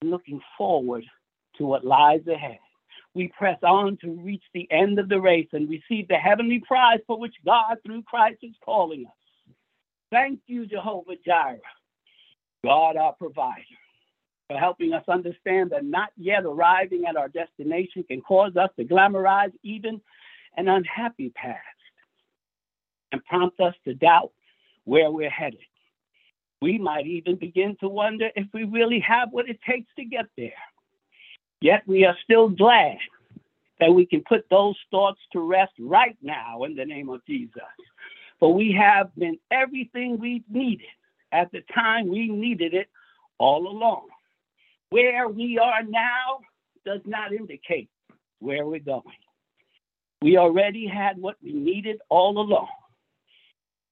and 0.00 0.10
looking 0.10 0.40
forward 0.56 1.04
to 1.56 1.64
what 1.66 1.84
lies 1.84 2.26
ahead. 2.26 2.58
We 3.14 3.32
press 3.36 3.58
on 3.62 3.98
to 4.02 4.10
reach 4.10 4.42
the 4.54 4.68
end 4.70 4.98
of 4.98 5.08
the 5.08 5.20
race 5.20 5.48
and 5.52 5.68
receive 5.68 6.08
the 6.08 6.16
heavenly 6.16 6.62
prize 6.66 7.00
for 7.06 7.18
which 7.18 7.34
God, 7.44 7.78
through 7.84 8.02
Christ, 8.02 8.38
is 8.42 8.54
calling 8.64 9.06
us. 9.06 9.54
Thank 10.10 10.40
you, 10.46 10.66
Jehovah 10.66 11.16
Jireh, 11.24 11.58
God 12.64 12.96
our 12.96 13.12
provider, 13.12 13.62
for 14.48 14.56
helping 14.56 14.92
us 14.92 15.04
understand 15.08 15.70
that 15.70 15.84
not 15.84 16.10
yet 16.16 16.44
arriving 16.44 17.04
at 17.06 17.16
our 17.16 17.28
destination 17.28 18.04
can 18.04 18.20
cause 18.20 18.56
us 18.56 18.70
to 18.76 18.84
glamorize 18.84 19.52
even 19.62 20.00
an 20.56 20.68
unhappy 20.68 21.30
past 21.30 21.58
and 23.12 23.24
prompt 23.24 23.60
us 23.60 23.74
to 23.84 23.94
doubt 23.94 24.32
where 24.84 25.10
we're 25.10 25.30
headed. 25.30 25.60
We 26.60 26.78
might 26.78 27.06
even 27.06 27.36
begin 27.36 27.76
to 27.80 27.88
wonder 27.88 28.30
if 28.34 28.46
we 28.52 28.64
really 28.64 29.00
have 29.00 29.28
what 29.30 29.48
it 29.48 29.60
takes 29.68 29.88
to 29.96 30.04
get 30.04 30.26
there. 30.36 30.52
Yet 31.60 31.82
we 31.86 32.04
are 32.04 32.16
still 32.24 32.48
glad 32.48 32.98
that 33.80 33.92
we 33.92 34.06
can 34.06 34.22
put 34.28 34.46
those 34.50 34.76
thoughts 34.90 35.20
to 35.32 35.40
rest 35.40 35.72
right 35.78 36.16
now 36.22 36.64
in 36.64 36.74
the 36.74 36.84
name 36.84 37.08
of 37.08 37.24
Jesus. 37.26 37.62
For 38.40 38.52
we 38.52 38.72
have 38.72 39.14
been 39.16 39.38
everything 39.50 40.18
we 40.18 40.44
needed 40.48 40.86
at 41.32 41.50
the 41.52 41.62
time 41.74 42.08
we 42.08 42.28
needed 42.28 42.74
it 42.74 42.88
all 43.38 43.68
along. 43.68 44.08
Where 44.90 45.28
we 45.28 45.58
are 45.58 45.82
now 45.82 46.40
does 46.84 47.00
not 47.04 47.32
indicate 47.32 47.88
where 48.40 48.66
we're 48.66 48.78
going. 48.80 49.02
We 50.22 50.36
already 50.36 50.86
had 50.86 51.18
what 51.18 51.36
we 51.42 51.52
needed 51.52 51.98
all 52.08 52.40
along. 52.40 52.68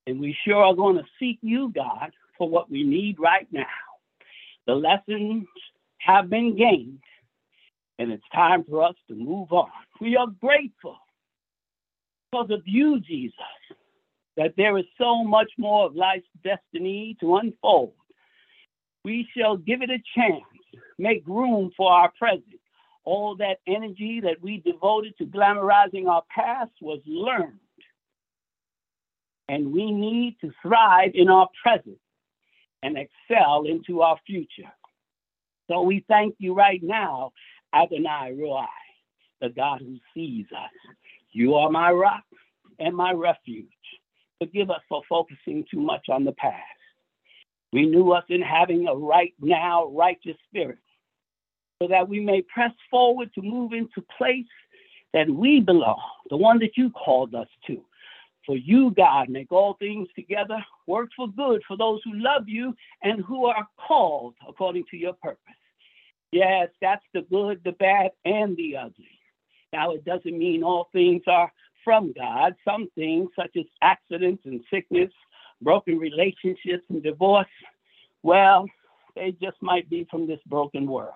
And 0.07 0.19
we 0.19 0.35
sure 0.45 0.63
are 0.63 0.73
going 0.73 0.95
to 0.95 1.03
seek 1.19 1.37
you, 1.41 1.71
God, 1.73 2.11
for 2.37 2.49
what 2.49 2.69
we 2.69 2.83
need 2.83 3.19
right 3.19 3.47
now. 3.51 3.65
The 4.65 4.75
lessons 4.75 5.47
have 5.99 6.29
been 6.29 6.55
gained, 6.55 7.01
and 7.99 8.11
it's 8.11 8.23
time 8.33 8.63
for 8.63 8.83
us 8.83 8.95
to 9.07 9.15
move 9.15 9.51
on. 9.51 9.69
We 9.99 10.15
are 10.17 10.27
grateful 10.27 10.97
because 12.31 12.51
of 12.51 12.61
you, 12.65 12.99
Jesus, 12.99 13.33
that 14.35 14.53
there 14.57 14.77
is 14.77 14.85
so 14.97 15.23
much 15.23 15.49
more 15.57 15.85
of 15.85 15.95
life's 15.95 16.27
destiny 16.43 17.15
to 17.21 17.37
unfold. 17.37 17.93
We 19.03 19.27
shall 19.35 19.57
give 19.57 19.81
it 19.81 19.89
a 19.89 20.03
chance, 20.15 20.43
make 20.99 21.25
room 21.25 21.71
for 21.77 21.91
our 21.91 22.11
present. 22.19 22.43
All 23.05 23.37
that 23.37 23.59
energy 23.65 24.19
that 24.21 24.41
we 24.41 24.57
devoted 24.65 25.17
to 25.17 25.25
glamorizing 25.25 26.07
our 26.07 26.23
past 26.29 26.71
was 26.81 26.99
learned. 27.05 27.59
And 29.47 29.71
we 29.71 29.93
need 29.93 30.35
to 30.41 30.51
thrive 30.61 31.11
in 31.13 31.29
our 31.29 31.47
present 31.63 31.97
and 32.83 32.97
excel 32.97 33.65
into 33.65 34.01
our 34.01 34.17
future. 34.25 34.71
So 35.69 35.81
we 35.81 36.05
thank 36.07 36.35
you 36.39 36.53
right 36.53 36.81
now, 36.81 37.31
Adonai 37.73 38.35
Roi, 38.39 38.65
the 39.41 39.49
God 39.49 39.81
who 39.81 39.97
sees 40.13 40.45
us. 40.51 40.71
You 41.31 41.55
are 41.55 41.69
my 41.69 41.91
rock 41.91 42.23
and 42.79 42.95
my 42.95 43.11
refuge. 43.11 43.67
Forgive 44.39 44.69
us 44.69 44.81
for 44.87 45.01
focusing 45.09 45.65
too 45.69 45.81
much 45.81 46.07
on 46.09 46.23
the 46.23 46.31
past. 46.33 46.61
Renew 47.73 48.11
us 48.11 48.23
in 48.29 48.41
having 48.41 48.87
a 48.87 48.95
right 48.95 49.33
now 49.41 49.87
righteous 49.87 50.37
spirit 50.47 50.77
so 51.81 51.87
that 51.89 52.07
we 52.07 52.19
may 52.19 52.41
press 52.41 52.71
forward 52.89 53.29
to 53.35 53.41
move 53.41 53.73
into 53.73 54.01
place 54.17 54.45
that 55.13 55.29
we 55.29 55.59
belong, 55.59 56.01
the 56.29 56.37
one 56.37 56.59
that 56.59 56.77
you 56.77 56.89
called 56.91 57.35
us 57.35 57.47
to. 57.67 57.81
For 58.47 58.55
you, 58.55 58.91
God, 58.91 59.27
make 59.27 59.51
all 59.51 59.73
things 59.73 60.07
together 60.15 60.63
work 60.87 61.09
for 61.15 61.27
good 61.27 61.61
for 61.67 61.75
those 61.75 61.99
who 62.05 62.13
love 62.15 62.47
you 62.47 62.73
and 63.03 63.23
who 63.23 63.45
are 63.45 63.67
called 63.77 64.35
according 64.47 64.85
to 64.89 64.97
your 64.97 65.13
purpose. 65.13 65.41
Yes, 66.31 66.69
that's 66.81 67.03
the 67.13 67.23
good, 67.23 67.61
the 67.65 67.73
bad, 67.73 68.11
and 68.23 68.55
the 68.55 68.77
ugly. 68.77 69.19
Now, 69.73 69.91
it 69.91 70.05
doesn't 70.05 70.37
mean 70.37 70.63
all 70.63 70.87
things 70.93 71.23
are 71.27 71.51
from 71.83 72.13
God. 72.13 72.55
Some 72.63 72.87
things, 72.95 73.29
such 73.35 73.51
as 73.57 73.65
accidents 73.81 74.43
and 74.45 74.61
sickness, 74.71 75.11
broken 75.61 75.97
relationships 75.97 76.85
and 76.89 77.03
divorce, 77.03 77.47
well, 78.23 78.65
they 79.15 79.31
just 79.41 79.57
might 79.61 79.89
be 79.89 80.07
from 80.09 80.25
this 80.25 80.39
broken 80.47 80.87
world. 80.87 81.13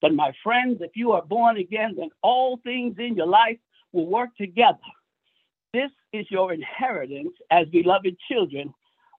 But 0.00 0.14
my 0.14 0.32
friends, 0.42 0.78
if 0.80 0.92
you 0.94 1.12
are 1.12 1.22
born 1.22 1.58
again, 1.58 1.94
then 1.98 2.10
all 2.22 2.58
things 2.64 2.96
in 2.98 3.16
your 3.16 3.26
life 3.26 3.58
will 3.92 4.06
work 4.06 4.34
together. 4.36 4.78
This 5.72 5.90
is 6.12 6.26
your 6.30 6.52
inheritance 6.52 7.34
as 7.50 7.68
beloved 7.68 8.16
children 8.30 8.72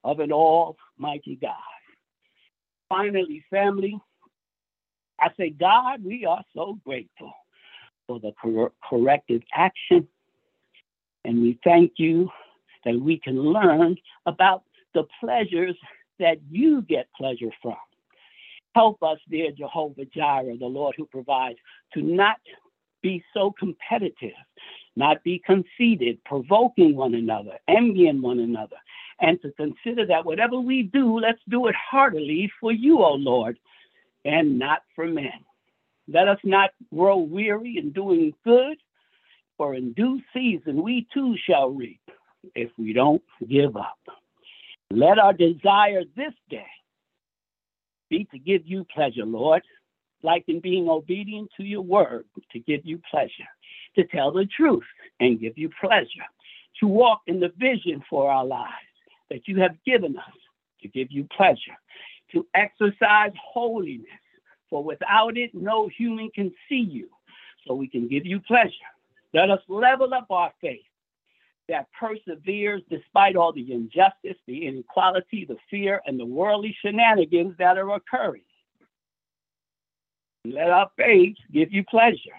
of 0.04 0.20
an 0.20 0.32
almighty 0.32 1.38
God. 1.42 1.54
Finally, 2.88 3.44
family, 3.50 4.00
I 5.20 5.30
say, 5.38 5.52
God, 5.52 6.04
we 6.04 6.26
are 6.26 6.44
so 6.56 6.80
grateful 6.86 7.34
for 8.08 8.20
the 8.20 8.32
cor- 8.42 8.72
corrective 8.90 9.42
action 9.54 10.08
and 11.26 11.42
we 11.42 11.60
thank 11.64 11.94
you 11.98 12.30
that 12.86 13.00
we 13.00 13.20
can 13.20 13.40
learn 13.40 13.96
about 14.26 14.64
the 14.94 15.04
pleasures 15.20 15.76
that 16.20 16.38
you 16.50 16.82
get 16.84 17.08
pleasure 17.16 17.52
from. 17.62 17.76
Help 18.76 19.02
us, 19.04 19.20
dear 19.30 19.52
Jehovah 19.52 20.06
Jireh, 20.06 20.58
the 20.58 20.66
Lord 20.66 20.96
who 20.98 21.06
provides, 21.06 21.58
to 21.94 22.02
not 22.02 22.38
be 23.02 23.24
so 23.34 23.54
competitive, 23.58 24.34
not 25.00 25.24
be 25.24 25.42
conceited, 25.46 26.24
provoking 26.26 26.96
one 26.96 27.16
another, 27.16 27.58
envying 27.68 28.22
one 28.22 28.40
another, 28.40 28.76
and 29.22 29.42
to 29.42 29.52
consider 29.54 30.06
that 30.06 30.26
whatever 30.26 30.60
we 30.60 30.84
do, 30.84 31.20
let's 31.20 31.42
do 31.50 31.68
it 31.68 31.76
heartily 31.76 32.52
for 32.60 32.72
you, 32.72 33.00
O 33.00 33.14
Lord, 33.14 33.58
and 34.26 34.60
not 34.60 34.82
for 34.96 35.08
men. 35.08 35.46
Let 36.08 36.28
us 36.28 36.40
not 36.44 36.72
grow 36.94 37.18
weary 37.18 37.78
in 37.78 37.92
doing 37.92 38.34
good, 38.44 38.78
for 39.58 39.74
in 39.74 39.94
due 39.94 40.22
season 40.34 40.84
we 40.84 41.08
too 41.14 41.36
shall 41.48 41.70
reap 41.70 42.02
if 42.54 42.70
we 42.78 42.94
don't 42.94 43.24
give 43.48 43.78
up. 43.78 44.00
Let 44.92 45.18
our 45.18 45.34
desire 45.34 46.04
this 46.16 46.34
day 46.50 46.66
be 48.10 48.28
to 48.32 48.40
give 48.40 48.64
you 48.66 48.86
pleasure, 48.94 49.26
Lord, 49.26 49.62
like 50.24 50.44
in 50.48 50.60
being 50.60 50.90
obedient 50.90 51.52
to 51.58 51.64
your 51.64 51.82
word, 51.82 52.26
to 52.52 52.60
give 52.60 52.82
you 52.84 53.00
pleasure, 53.10 53.50
to 53.96 54.06
tell 54.06 54.32
the 54.32 54.46
truth 54.46 54.84
and 55.20 55.40
give 55.40 55.58
you 55.58 55.70
pleasure, 55.82 56.26
to 56.80 56.88
walk 56.88 57.22
in 57.28 57.40
the 57.40 57.52
vision 57.58 58.04
for 58.10 58.32
our 58.32 58.46
lives 58.46 58.74
that 59.30 59.48
you 59.48 59.60
have 59.60 59.76
given 59.86 60.18
us 60.18 60.34
to 60.82 60.88
give 60.88 61.08
you 61.12 61.28
pleasure, 61.36 61.78
to 62.32 62.46
exercise 62.56 63.32
holiness, 63.42 64.06
for 64.70 64.84
without 64.84 65.38
it, 65.38 65.52
no 65.54 65.88
human 65.88 66.30
can 66.34 66.52
see 66.68 66.80
you, 66.80 67.10
so 67.68 67.74
we 67.74 67.88
can 67.88 68.08
give 68.08 68.26
you 68.26 68.40
pleasure. 68.40 68.72
Let 69.34 69.50
us 69.50 69.62
level 69.68 70.14
up 70.14 70.28
our 70.30 70.52
faith 70.62 70.82
that 71.68 71.88
perseveres 72.00 72.82
despite 72.90 73.36
all 73.36 73.54
the 73.54 73.72
injustice, 73.72 74.38
the 74.48 74.66
inequality, 74.66 75.46
the 75.46 75.58
fear, 75.70 76.02
and 76.06 76.20
the 76.20 76.26
worldly 76.26 76.76
shenanigans 76.82 77.56
that 77.60 77.78
are 77.78 77.94
occurring. 77.94 78.42
Let 80.46 80.70
our 80.70 80.90
faith 80.98 81.36
give 81.52 81.72
you 81.72 81.84
pleasure. 81.84 82.38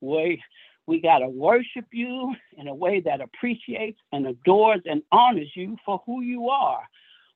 We, 0.00 0.42
we 0.86 1.00
got 1.00 1.18
to 1.18 1.28
worship 1.28 1.86
you 1.92 2.34
in 2.56 2.68
a 2.68 2.74
way 2.74 3.00
that 3.00 3.20
appreciates 3.20 3.98
and 4.12 4.26
adores 4.26 4.82
and 4.86 5.02
honors 5.10 5.50
you 5.54 5.76
for 5.84 6.02
who 6.06 6.22
you 6.22 6.48
are 6.48 6.82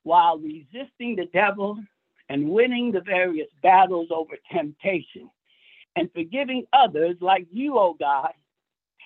while 0.02 0.38
resisting 0.38 1.16
the 1.16 1.28
devil 1.32 1.78
and 2.28 2.48
winning 2.48 2.92
the 2.92 3.00
various 3.00 3.48
battles 3.62 4.08
over 4.10 4.36
temptation 4.52 5.28
and 5.96 6.10
forgiving 6.12 6.64
others 6.72 7.16
like 7.20 7.46
you, 7.50 7.76
O 7.76 7.88
oh 7.88 7.96
God, 7.98 8.32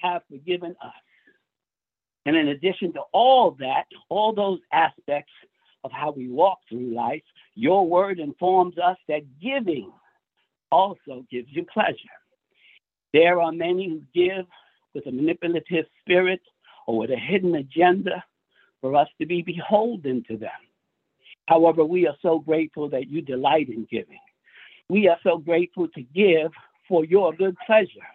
have 0.02 0.22
forgiven 0.30 0.76
us. 0.84 0.92
And 2.26 2.36
in 2.36 2.48
addition 2.48 2.92
to 2.94 3.00
all 3.12 3.52
that, 3.60 3.84
all 4.08 4.34
those 4.34 4.60
aspects 4.72 5.32
of 5.84 5.92
how 5.92 6.10
we 6.10 6.28
walk 6.28 6.58
through 6.68 6.94
life, 6.94 7.22
your 7.54 7.86
word 7.86 8.18
informs 8.18 8.78
us 8.78 8.96
that 9.08 9.22
giving 9.40 9.90
also 10.70 11.24
gives 11.30 11.48
you 11.50 11.64
pleasure. 11.64 11.96
There 13.14 13.40
are 13.40 13.52
many 13.52 13.88
who 13.88 14.02
give 14.12 14.44
with 14.92 15.06
a 15.06 15.12
manipulative 15.12 15.86
spirit 16.00 16.40
or 16.88 16.98
with 16.98 17.10
a 17.10 17.16
hidden 17.16 17.54
agenda 17.54 18.24
for 18.80 18.96
us 18.96 19.06
to 19.20 19.26
be 19.26 19.40
beholden 19.40 20.24
to 20.26 20.36
them. 20.36 20.50
However, 21.46 21.84
we 21.84 22.08
are 22.08 22.16
so 22.22 22.40
grateful 22.40 22.88
that 22.88 23.08
you 23.08 23.22
delight 23.22 23.68
in 23.68 23.86
giving. 23.88 24.18
We 24.88 25.06
are 25.06 25.18
so 25.22 25.38
grateful 25.38 25.86
to 25.94 26.02
give 26.02 26.50
for 26.88 27.04
your 27.04 27.32
good 27.32 27.56
pleasure. 27.64 28.10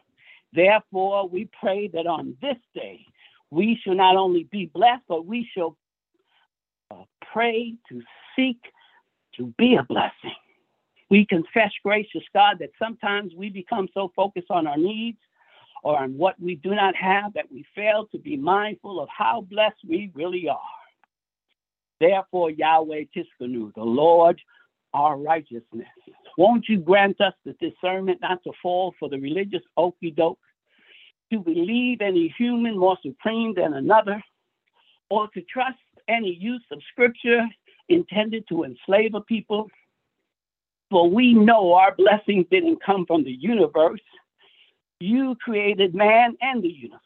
Therefore, 0.51 1.29
we 1.29 1.49
pray 1.57 1.87
that 1.93 2.05
on 2.05 2.35
this 2.41 2.57
day, 2.75 3.05
we 3.51 3.79
shall 3.81 3.95
not 3.95 4.17
only 4.17 4.49
be 4.51 4.65
blessed, 4.65 5.03
but 5.07 5.25
we 5.25 5.49
shall 5.55 5.77
uh, 6.91 7.03
pray 7.31 7.75
to 7.87 8.01
seek 8.35 8.59
to 9.37 9.53
be 9.57 9.77
a 9.77 9.83
blessing. 9.83 10.35
We 11.09 11.25
confess, 11.25 11.71
gracious 11.83 12.23
God, 12.33 12.57
that 12.59 12.69
sometimes 12.77 13.33
we 13.35 13.49
become 13.49 13.87
so 13.93 14.11
focused 14.15 14.51
on 14.51 14.67
our 14.67 14.77
needs 14.77 15.17
or 15.83 15.97
on 15.97 16.17
what 16.17 16.39
we 16.39 16.55
do 16.55 16.75
not 16.75 16.95
have 16.95 17.33
that 17.33 17.51
we 17.51 17.65
fail 17.75 18.07
to 18.11 18.19
be 18.19 18.37
mindful 18.37 18.99
of 18.99 19.09
how 19.15 19.41
blessed 19.49 19.77
we 19.87 20.11
really 20.13 20.47
are. 20.47 20.59
Therefore, 21.99 22.51
Yahweh 22.51 23.05
Tsidkenu, 23.15 23.73
the 23.73 23.83
Lord, 23.83 24.39
our 24.93 25.17
righteousness. 25.17 25.87
Won't 26.37 26.67
you 26.67 26.79
grant 26.79 27.19
us 27.21 27.33
the 27.45 27.53
discernment 27.59 28.19
not 28.21 28.43
to 28.43 28.51
fall 28.61 28.93
for 28.99 29.09
the 29.09 29.19
religious 29.19 29.61
okey 29.77 30.11
doke 30.11 30.39
to 31.31 31.39
believe 31.39 32.01
any 32.01 32.33
human 32.37 32.77
more 32.77 32.97
supreme 33.03 33.53
than 33.53 33.73
another, 33.73 34.21
or 35.09 35.27
to 35.33 35.41
trust 35.41 35.77
any 36.07 36.33
use 36.39 36.63
of 36.71 36.81
scripture 36.91 37.45
intended 37.87 38.47
to 38.49 38.63
enslave 38.63 39.13
a 39.13 39.21
people. 39.21 39.69
For 40.89 41.09
we 41.09 41.33
know 41.33 41.73
our 41.73 41.93
blessings 41.95 42.45
didn't 42.49 42.83
come 42.83 43.05
from 43.05 43.23
the 43.23 43.31
universe. 43.31 44.01
You 44.99 45.35
created 45.35 45.93
man 45.93 46.35
and 46.41 46.63
the 46.63 46.69
universe. 46.69 47.03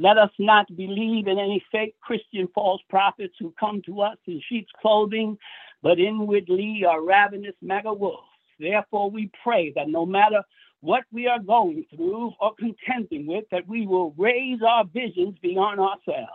Let 0.00 0.16
us 0.16 0.30
not 0.38 0.66
believe 0.76 1.26
in 1.26 1.38
any 1.38 1.62
fake 1.70 1.94
Christian 2.00 2.48
false 2.54 2.80
prophets 2.88 3.34
who 3.38 3.52
come 3.58 3.82
to 3.82 4.00
us 4.00 4.16
in 4.26 4.40
sheep's 4.48 4.70
clothing, 4.80 5.36
but 5.82 5.98
inwardly 5.98 6.84
are 6.88 7.04
ravenous 7.04 7.54
mega 7.60 7.92
wolves. 7.92 8.26
Therefore, 8.58 9.10
we 9.10 9.30
pray 9.42 9.72
that 9.76 9.88
no 9.88 10.06
matter 10.06 10.42
what 10.80 11.04
we 11.12 11.26
are 11.26 11.38
going 11.38 11.84
through 11.94 12.32
or 12.40 12.54
contending 12.54 13.26
with, 13.26 13.44
that 13.50 13.68
we 13.68 13.86
will 13.86 14.14
raise 14.16 14.60
our 14.66 14.84
visions 14.84 15.36
beyond 15.42 15.80
ourselves 15.80 16.30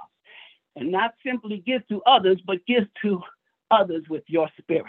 and 0.75 0.91
not 0.91 1.15
simply 1.25 1.63
give 1.65 1.87
to 1.87 2.03
others, 2.03 2.39
but 2.45 2.65
give 2.67 2.83
to 3.01 3.21
others 3.71 4.03
with 4.09 4.23
your 4.27 4.49
spirit. 4.59 4.85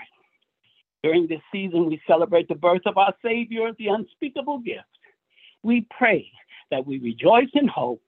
During 1.02 1.26
this 1.26 1.40
season, 1.52 1.87
we 1.87 2.00
celebrate 2.06 2.48
the 2.48 2.54
birth 2.54 2.82
of 2.87 2.96
our 2.96 3.14
Savior, 3.22 3.70
the 3.78 3.88
unspeakable 3.88 4.59
gift. 4.59 4.85
We 5.62 5.87
pray 5.96 6.30
that 6.70 6.87
we 6.87 6.98
rejoice 6.98 7.50
in 7.54 7.68
hope, 7.68 8.02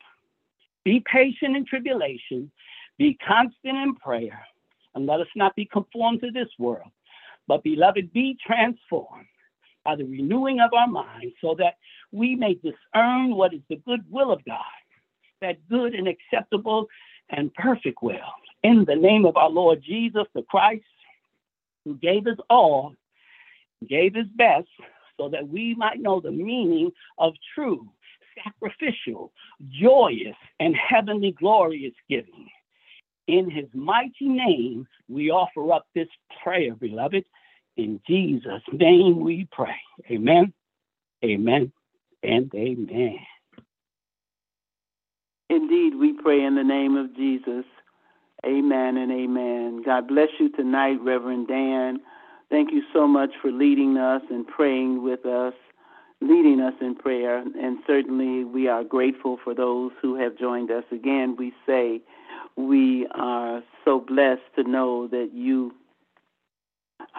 be 0.84 1.02
patient 1.10 1.56
in 1.56 1.64
tribulation, 1.64 2.50
be 2.98 3.16
constant 3.26 3.76
in 3.76 3.94
prayer, 3.96 4.44
and 4.94 5.06
let 5.06 5.20
us 5.20 5.28
not 5.36 5.54
be 5.54 5.64
conformed 5.66 6.20
to 6.22 6.30
this 6.30 6.48
world, 6.58 6.90
but 7.46 7.62
beloved, 7.62 8.12
be 8.12 8.36
transformed 8.44 9.26
by 9.84 9.96
the 9.96 10.04
renewing 10.04 10.60
of 10.60 10.72
our 10.72 10.88
minds 10.88 11.34
so 11.40 11.54
that 11.58 11.76
we 12.12 12.34
may 12.34 12.54
discern 12.54 13.34
what 13.34 13.54
is 13.54 13.60
the 13.68 13.76
good 13.86 14.04
will 14.10 14.32
of 14.32 14.44
God, 14.44 14.58
that 15.40 15.56
good 15.68 15.94
and 15.94 16.08
acceptable 16.08 16.88
and 17.30 17.54
perfect 17.54 18.02
will. 18.02 18.16
In 18.64 18.84
the 18.84 18.96
name 18.96 19.24
of 19.24 19.36
our 19.36 19.50
Lord 19.50 19.82
Jesus 19.82 20.24
the 20.34 20.42
Christ, 20.42 20.84
who 21.88 21.96
gave 21.96 22.26
us 22.26 22.36
all, 22.50 22.94
gave 23.88 24.14
his 24.14 24.26
best, 24.36 24.68
so 25.16 25.30
that 25.30 25.48
we 25.48 25.74
might 25.74 26.00
know 26.00 26.20
the 26.20 26.30
meaning 26.30 26.90
of 27.16 27.32
true, 27.54 27.88
sacrificial, 28.44 29.32
joyous, 29.70 30.36
and 30.60 30.76
heavenly 30.76 31.32
glorious 31.32 31.94
giving. 32.10 32.48
In 33.26 33.50
his 33.50 33.66
mighty 33.72 34.28
name, 34.28 34.86
we 35.08 35.30
offer 35.30 35.72
up 35.72 35.86
this 35.94 36.08
prayer, 36.42 36.74
beloved, 36.74 37.24
in 37.78 38.00
Jesus' 38.06 38.62
name 38.70 39.20
we 39.20 39.48
pray. 39.50 39.80
Amen, 40.10 40.52
amen, 41.24 41.72
and 42.22 42.52
amen. 42.54 43.18
Indeed, 45.48 45.94
we 45.94 46.12
pray 46.12 46.44
in 46.44 46.54
the 46.54 46.64
name 46.64 46.98
of 46.98 47.16
Jesus. 47.16 47.64
Amen 48.46 48.96
and 48.96 49.10
amen. 49.10 49.82
God 49.84 50.06
bless 50.06 50.28
you 50.38 50.48
tonight, 50.50 50.98
Reverend 51.02 51.48
Dan. 51.48 51.98
Thank 52.50 52.70
you 52.72 52.82
so 52.92 53.06
much 53.06 53.30
for 53.42 53.50
leading 53.50 53.96
us 53.96 54.22
and 54.30 54.46
praying 54.46 55.02
with 55.02 55.26
us, 55.26 55.54
leading 56.20 56.60
us 56.60 56.74
in 56.80 56.94
prayer. 56.94 57.38
And 57.38 57.78
certainly 57.86 58.44
we 58.44 58.68
are 58.68 58.84
grateful 58.84 59.38
for 59.42 59.54
those 59.54 59.90
who 60.00 60.14
have 60.14 60.38
joined 60.38 60.70
us. 60.70 60.84
Again, 60.92 61.34
we 61.36 61.52
say 61.66 62.00
we 62.56 63.08
are 63.14 63.62
so 63.84 63.98
blessed 63.98 64.42
to 64.56 64.62
know 64.62 65.08
that 65.08 65.30
you 65.34 65.72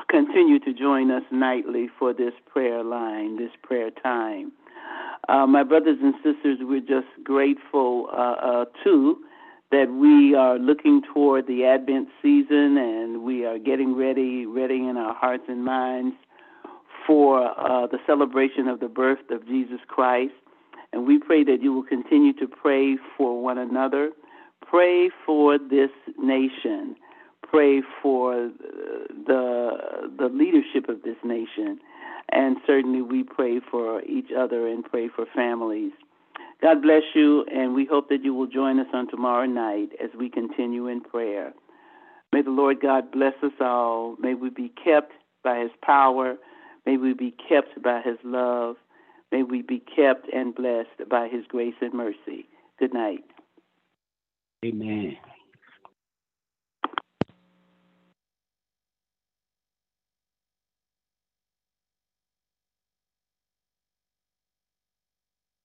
continue 0.09 0.59
to 0.59 0.73
join 0.73 1.11
us 1.11 1.23
nightly 1.31 1.89
for 1.99 2.13
this 2.13 2.33
prayer 2.47 2.81
line, 2.81 3.37
this 3.37 3.51
prayer 3.61 3.91
time. 3.91 4.53
Uh, 5.27 5.45
my 5.45 5.63
brothers 5.63 5.97
and 6.01 6.13
sisters, 6.23 6.59
we're 6.61 6.79
just 6.79 7.07
grateful 7.23 8.07
uh, 8.13 8.61
uh, 8.61 8.65
too 8.83 9.17
that 9.71 9.91
we 9.91 10.35
are 10.35 10.57
looking 10.57 11.01
toward 11.13 11.47
the 11.47 11.65
Advent 11.65 12.09
season 12.21 12.77
and 12.77 13.23
we 13.23 13.45
are 13.45 13.59
getting 13.59 13.95
ready, 13.95 14.45
ready 14.45 14.87
in 14.87 14.97
our 14.97 15.13
hearts 15.13 15.43
and 15.47 15.63
minds 15.63 16.15
for 17.05 17.43
uh, 17.43 17.87
the 17.87 17.99
celebration 18.05 18.67
of 18.67 18.79
the 18.79 18.87
birth 18.87 19.29
of 19.29 19.45
Jesus 19.47 19.79
Christ. 19.87 20.33
And 20.91 21.05
we 21.05 21.19
pray 21.19 21.43
that 21.43 21.61
you 21.61 21.73
will 21.73 21.83
continue 21.83 22.33
to 22.33 22.47
pray 22.47 22.97
for 23.15 23.41
one 23.41 23.57
another. 23.57 24.09
Pray 24.65 25.09
for 25.25 25.57
this 25.57 25.91
nation 26.17 26.95
pray 27.49 27.81
for 28.01 28.51
the 29.25 30.09
the 30.17 30.27
leadership 30.27 30.89
of 30.89 31.01
this 31.03 31.17
nation, 31.23 31.79
and 32.31 32.57
certainly 32.65 33.01
we 33.01 33.23
pray 33.23 33.59
for 33.59 34.01
each 34.03 34.29
other 34.37 34.67
and 34.67 34.83
pray 34.85 35.07
for 35.07 35.25
families. 35.35 35.91
God 36.61 36.81
bless 36.81 37.03
you, 37.15 37.45
and 37.45 37.73
we 37.73 37.85
hope 37.85 38.09
that 38.09 38.23
you 38.23 38.33
will 38.33 38.47
join 38.47 38.79
us 38.79 38.87
on 38.93 39.09
tomorrow 39.09 39.45
night 39.45 39.89
as 40.03 40.09
we 40.17 40.29
continue 40.29 40.87
in 40.87 41.01
prayer. 41.01 41.53
May 42.33 42.41
the 42.41 42.51
Lord 42.51 42.81
God 42.81 43.11
bless 43.11 43.33
us 43.41 43.53
all. 43.61 44.15
May 44.19 44.33
we 44.33 44.49
be 44.49 44.69
kept 44.83 45.13
by 45.43 45.59
His 45.59 45.71
power. 45.81 46.35
May 46.85 46.97
we 46.97 47.13
be 47.13 47.33
kept 47.47 47.81
by 47.81 48.01
His 48.03 48.17
love. 48.23 48.75
May 49.31 49.43
we 49.43 49.61
be 49.61 49.79
kept 49.79 50.27
and 50.33 50.53
blessed 50.53 51.09
by 51.09 51.29
His 51.29 51.45
grace 51.47 51.75
and 51.81 51.93
mercy. 51.93 52.49
Good 52.77 52.93
night. 52.93 53.23
Amen. 54.65 55.15